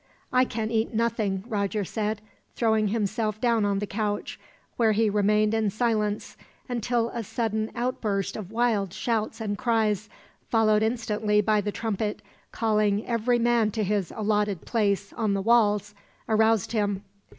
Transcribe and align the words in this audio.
"I 0.33 0.45
can 0.45 0.71
eat 0.71 0.95
nothing," 0.95 1.43
Roger 1.47 1.85
said, 1.85 2.21
throwing 2.55 2.87
himself 2.87 3.39
down 3.39 3.65
on 3.65 3.77
the 3.77 3.85
couch, 3.85 4.39
where 4.75 4.93
he 4.93 5.11
remained 5.11 5.53
in 5.53 5.69
silence 5.69 6.35
until 6.67 7.09
a 7.09 7.23
sudden 7.23 7.69
outburst 7.75 8.35
of 8.35 8.49
wild 8.51 8.93
shouts 8.93 9.39
and 9.39 9.59
cries, 9.59 10.09
followed 10.49 10.81
instantly 10.81 11.39
by 11.39 11.61
the 11.61 11.71
trumpet, 11.71 12.23
calling 12.51 13.05
every 13.05 13.37
man 13.37 13.69
to 13.73 13.83
his 13.83 14.11
allotted 14.15 14.61
place 14.65 15.13
on 15.13 15.35
the 15.35 15.39
walls, 15.43 15.93
aroused 16.27 16.71
him. 16.71 17.03